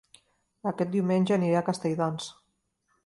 Aquest 0.71 0.91
diumenge 0.95 1.35
aniré 1.37 1.59
a 1.59 1.63
Castelldans 1.69 2.31